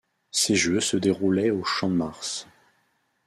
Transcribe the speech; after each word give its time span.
Ces 0.31 0.55
jeux 0.55 0.79
se 0.79 0.97
déroulaient 0.97 1.51
au 1.51 1.63
Champ 1.63 1.87
de 1.91 1.93
Mars. 1.93 2.47